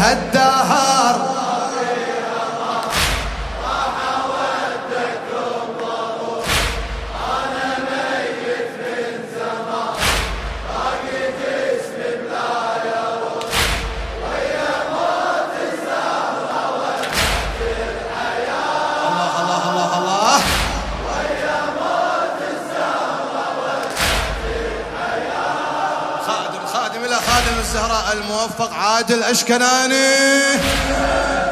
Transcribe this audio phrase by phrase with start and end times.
[0.00, 0.79] هالدهر
[28.40, 30.16] الموفق عادل أشكناني.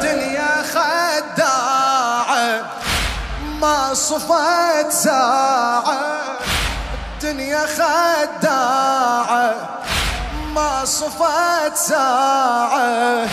[0.01, 2.61] دنيا خداعة
[3.61, 5.99] ما صفت ساعة.
[7.13, 9.55] الدنيا خداعة
[10.55, 13.27] ما صفت ساعة.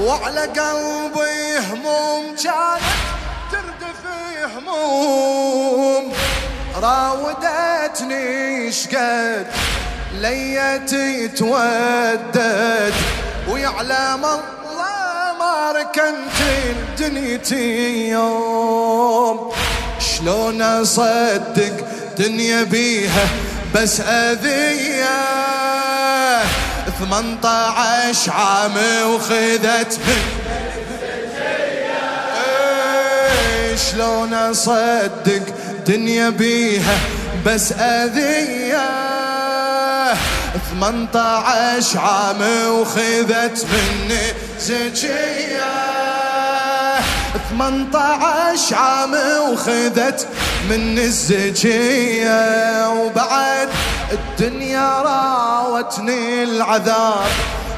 [0.00, 2.82] وعلى قلبي هموم كانت
[3.52, 4.02] تردف
[4.56, 6.12] هموم.
[6.82, 9.46] راودتني شقد
[10.20, 12.94] ليتي تودد
[13.48, 16.38] ويعلم الله ما ركنت
[16.98, 19.52] دنيتي يوم.
[19.98, 21.86] شلون اصدق
[22.18, 23.26] دنيا بيها
[23.74, 25.16] بس اذية؟
[26.98, 28.74] 18 عام
[29.06, 29.98] وخذت.
[30.06, 30.22] من
[32.44, 35.42] إيه، شلون اصدق
[35.86, 36.98] دنيا بيها
[37.46, 38.95] بس اذية؟
[40.56, 45.72] 18 عام وخذت مني زكية.
[47.50, 49.14] 18 عام
[49.50, 50.26] وخذت
[50.70, 52.88] مني الزكية.
[52.90, 53.68] وبعد
[54.12, 57.30] الدنيا راوتني العذاب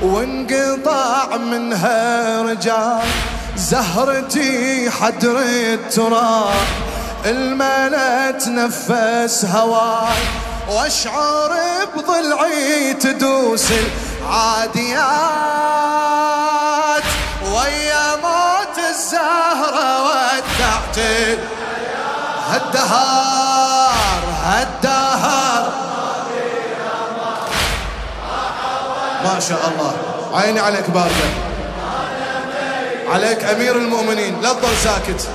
[0.03, 3.09] وانقطع منها رجال.
[3.57, 6.55] زهرتي حدر التراب
[7.27, 10.48] الملت نفس هواي.
[10.69, 11.53] واشعر
[11.97, 15.09] بضلعي تدوس العاديات.
[17.45, 20.99] ويا موت الزهرة ودعت
[22.51, 25.73] هالدهار هالدهار.
[29.25, 29.93] ما شاء الله.
[30.35, 31.29] عيني عليك باردة.
[33.09, 34.41] عليك أمير المؤمنين.
[34.41, 35.29] لا تضل ساكت.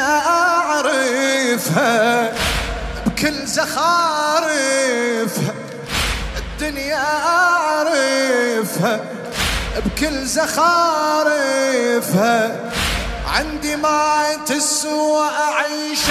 [0.00, 1.82] أعرفها
[3.06, 4.42] بكل زخارفها.
[6.38, 9.00] الدنيا أعرفها
[9.86, 11.70] بكل زخارفها.
[13.26, 16.04] عندي ما تسوى اعيش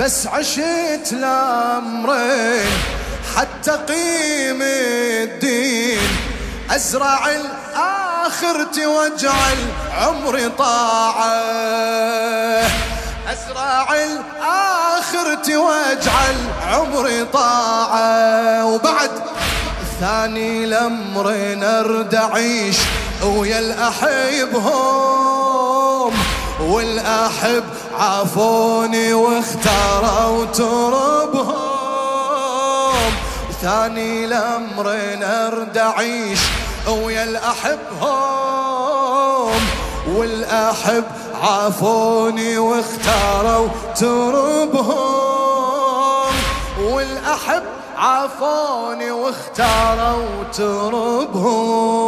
[0.00, 2.70] بس عشت لامرين
[3.36, 6.08] حتى قيم الدين.
[6.70, 7.59] أزرع الآن
[8.30, 9.58] آخرتي واجعل
[9.98, 11.40] عمري طاعة.
[13.28, 13.96] أزرع
[14.98, 16.36] آخرتي واجعل
[16.66, 18.64] عمري طاعة.
[18.64, 19.10] وبعد
[20.00, 22.76] ثاني الأمر نرد أعيش
[23.24, 24.70] ويا الأحبهم
[26.60, 27.64] والأحب
[27.98, 31.50] عافوني واختاروا تربهم
[33.62, 36.40] ثاني الأمر نرد أعيش
[36.88, 38.70] ويا الأحبهم
[40.08, 41.04] والأحب
[41.42, 45.20] عافوني واختاروا تربهم
[46.82, 47.62] والأحب
[47.96, 52.00] عافوني واختاروا تربهم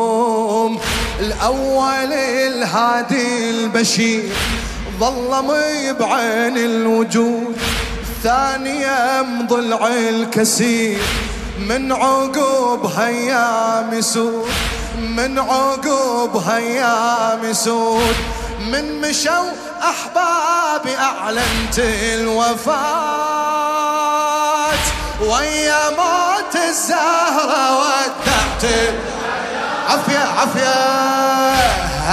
[1.21, 4.33] الأول الهادي البشير
[5.01, 7.57] ظلمي بعين الوجود
[8.03, 10.99] الثانية ضلع الكسير
[11.59, 14.53] من عقوب هيام سود
[14.99, 18.17] من عقوب هيام سود
[18.61, 19.53] من مشوا
[19.83, 21.79] أحبابي أعلنت
[22.15, 22.73] الوفاة.
[25.21, 28.65] ويا موت الزهرة ودعت
[29.89, 30.75] عفية عفية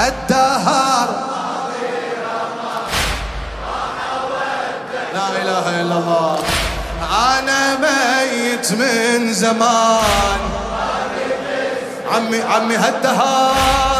[0.07, 1.09] الدهر.
[5.13, 6.39] لا إله إلا الله.
[7.39, 7.75] أنا
[8.59, 10.39] ميت من زمان.
[12.11, 13.98] عمي عمي هالدهار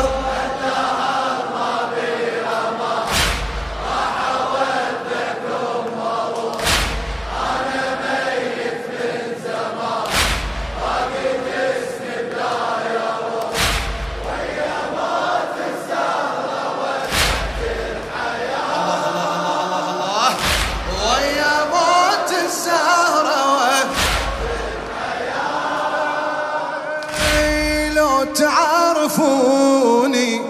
[28.19, 30.41] لو تعرفوني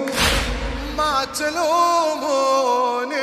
[0.98, 3.16] ما تلوموني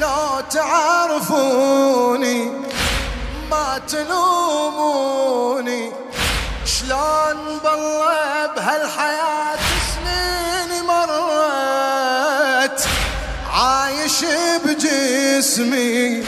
[0.00, 2.50] لو تعرفوني
[3.50, 5.92] ما تلوموني.
[6.64, 9.58] شلون بالله بهالحياة
[9.94, 12.80] سنين مرت؟
[13.54, 14.18] عايش
[14.64, 16.24] بجسمي.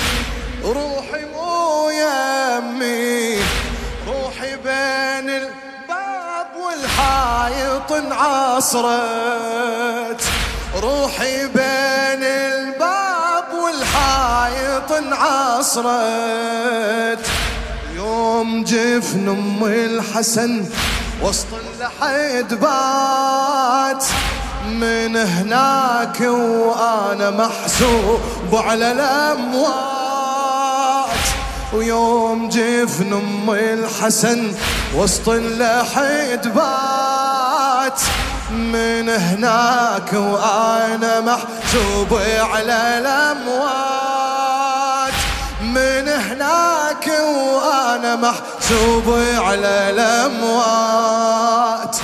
[8.55, 10.23] انعصرت
[10.83, 15.89] روحي بين الباب والحايط انعصرت.
[17.97, 20.65] يوم جفن أم الحسن
[21.23, 24.05] وسط اللحد بات.
[24.67, 28.21] من هناك وأنا محسوب
[28.53, 29.75] على الأموات.
[31.73, 34.53] ويوم جفن أم الحسن
[34.95, 37.04] وسط اللحد بات.
[38.55, 42.21] من هناك وأنا محسوب
[42.53, 44.35] على الأموات.
[45.61, 47.09] من هناك
[47.55, 51.97] وأنا محسوب على الأموات.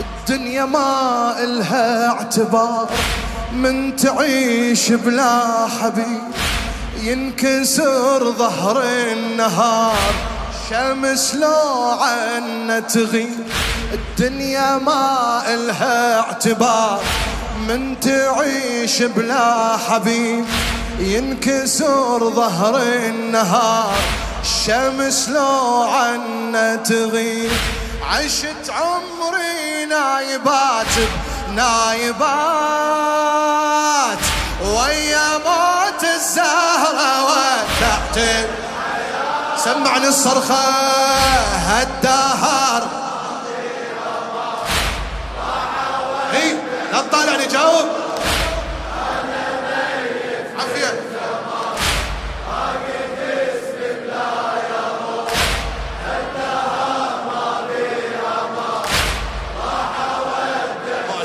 [0.00, 2.88] الدنيا ما إلها اعتبار
[3.52, 6.22] من تعيش بلا حبيب.
[7.00, 10.14] ينكسر ظهر النهار
[10.70, 13.46] شمس لو عنا تغيب.
[13.92, 17.00] الدنيا ما إلها اعتبار.
[17.68, 20.44] من تعيش بلا حبيب
[20.98, 23.98] ينكسر ظهر النهار.
[24.42, 27.52] الشمس لو عنا تغيب
[28.10, 30.94] عشت عمري نايبات
[31.54, 32.28] نايبات.
[34.62, 38.18] ويا موت الزهرة ودعت
[39.64, 40.64] سمعني الصرخة
[41.68, 42.82] هالدهر
[47.08, 47.86] تطالعني جاوب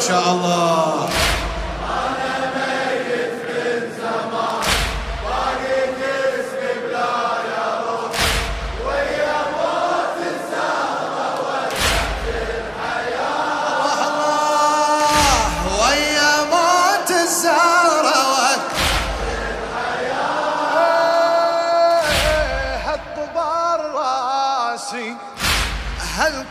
[0.08, 0.63] شاء الله.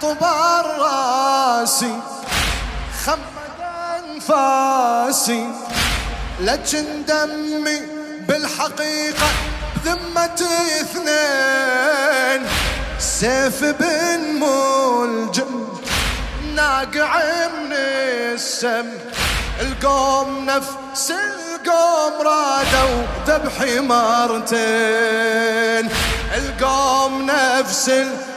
[0.02, 1.94] طبار راسي
[3.06, 3.18] خم
[3.98, 5.46] انفاسي
[6.40, 7.80] لكن دمي
[8.28, 9.28] بالحقيقة
[9.84, 10.40] بذمة
[10.80, 12.40] اثنين.
[12.98, 15.68] سيف بن ملجم
[16.54, 18.88] ناقع من السم.
[19.60, 24.50] القوم نفس القوم رادوا ذبحي مرتين.
[26.34, 28.31] القوم نفس القوم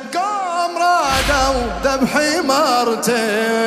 [0.95, 3.65] رادوا ذبحي مرتين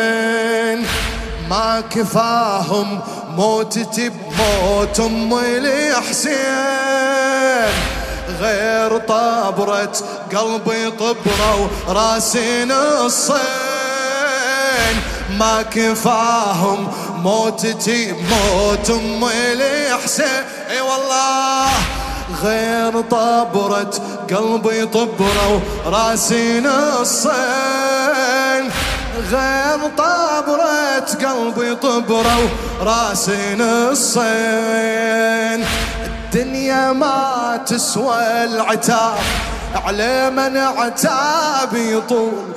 [1.50, 3.00] ما كفاهم
[3.36, 6.38] موتتي بموت أم الحسين
[8.40, 9.92] غير طبرة
[10.36, 13.38] قلبي طبرة وراسي نصين.
[15.38, 16.92] ما كفاهم
[17.22, 21.68] موتتي بموت أم الحسين إي والله.
[22.42, 23.90] غير طبرة
[24.30, 27.38] قلبي طبرة وراسي نصين.
[29.30, 32.38] غير طبرة قلبي طبرة
[32.80, 34.18] وراسي نصين.
[36.06, 39.18] الدنيا ما تسوى العتاب
[39.74, 42.52] على من عتاب يطول.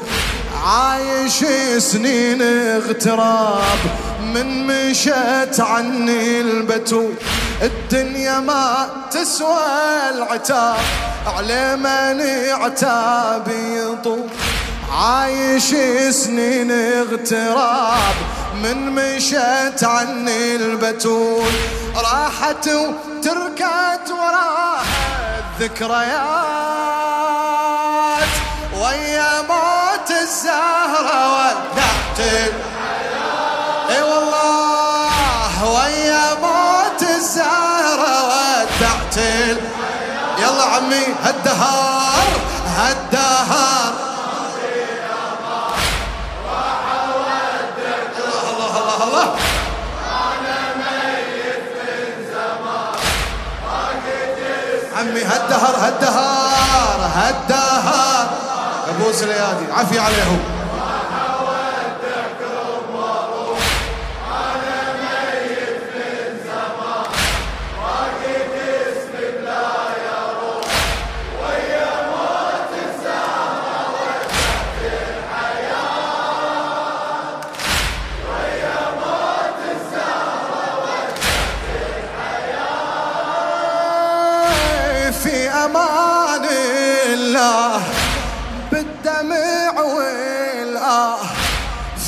[0.66, 1.46] عايش
[1.78, 3.80] سنين اغتراب.
[4.34, 7.14] من مشت عني البتول
[7.62, 10.76] الدنيا ما تسوى العتاب.
[11.28, 12.22] على من
[12.62, 14.30] عتاب يطول.
[14.92, 15.76] عايش
[16.10, 18.16] سنين اغتراب.
[18.64, 21.54] من مشت عني البتول
[21.96, 24.82] راحت وتركت وراها
[25.60, 26.61] الذكريات.
[30.10, 32.20] الزهرة ودعت
[33.90, 39.18] إي والله ويا موت الزهرة ودعت
[40.38, 42.28] يلا عمي هالدهار
[42.78, 43.94] هالدهار.
[54.98, 56.31] عمي هالدهر هالدهر
[59.12, 60.61] زليادي عفي عليهم.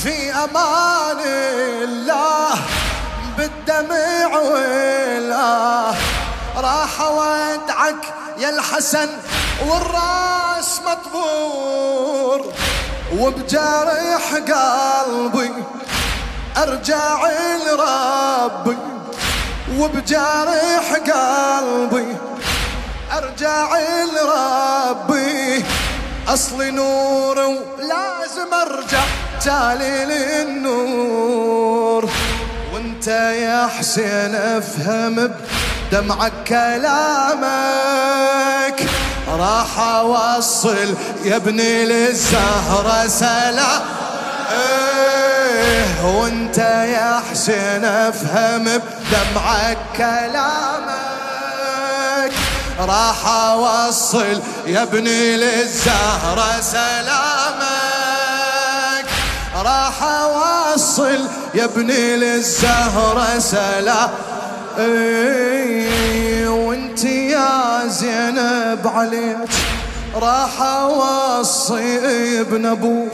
[0.01, 1.19] في أمان
[1.83, 2.55] الله
[3.37, 5.93] بالدمع والآه.
[6.57, 8.03] راح ودعك
[8.37, 9.09] يا الحسن
[9.67, 12.53] والراس مطبور
[13.19, 15.53] وبجرح قلبي
[16.57, 17.29] ارجع
[17.67, 18.77] لربي.
[19.77, 22.17] وبجرح قلبي
[23.11, 23.69] ارجع
[24.15, 25.65] لربي
[26.27, 29.03] اصلي نور ولازم أرجع.
[29.43, 32.09] تالي للنور
[32.73, 35.29] وانت يا حسين افهم
[35.91, 37.43] بدمعك كلامك.
[39.27, 43.81] راح أوصل يا ابني للزهرة سلام.
[44.51, 46.57] إيه وانت
[46.97, 50.73] يا حسين افهم بدمعك كلامك.
[52.79, 57.32] راح أوصل يا ابني للزهرة سلامك
[59.63, 61.19] راح أوصل
[61.53, 64.09] يا ابني للزهرة سلام.
[64.77, 69.49] إيه وانت يا زينب عليك
[70.15, 71.99] راح اوصي
[72.41, 73.11] ابن أبوك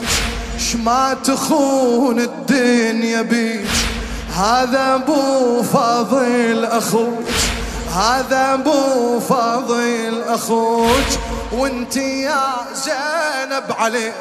[0.58, 3.66] شما تخون الدنيا بيك.
[4.36, 7.24] هذا أبو فاضل أخوك.
[7.94, 11.10] هذا أبو فاضل أخوك.
[11.52, 12.42] وانت يا
[12.74, 14.14] زينب عليك.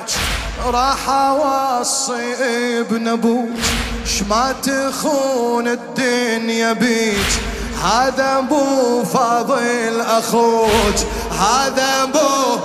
[0.66, 2.34] راح أوصي
[2.80, 3.50] ابن أبوك
[4.06, 7.42] شما تخون الدنيا بيك؟
[7.84, 10.96] هذا أبو فاضل أخوك
[11.40, 12.60] هذا أبو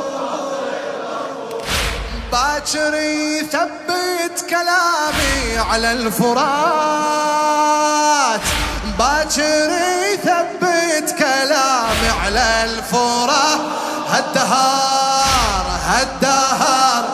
[2.32, 6.44] باكر يثبت كلامي على الفرات.
[8.98, 9.70] باكر
[10.12, 13.60] يثبت كلامي على الفرات.
[14.10, 17.04] هالدهار هالدهار